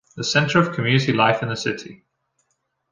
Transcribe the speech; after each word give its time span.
The 0.15 0.23
center 0.23 0.57
of 0.59 0.73
community 0.73 1.13
life 1.13 1.43
in 1.43 1.49
the 1.49 1.55
city. 1.55 2.05